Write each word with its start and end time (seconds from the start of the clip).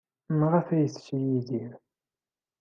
Maɣef 0.39 0.67
ay 0.67 0.85
t-yetti 0.89 1.17
Yidir? 1.27 1.71